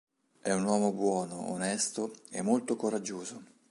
È 0.41 0.51
un 0.51 0.63
uomo 0.63 0.93
buono, 0.93 1.51
onesto 1.51 2.15
e 2.31 2.41
molto 2.41 2.75
coraggioso. 2.75 3.43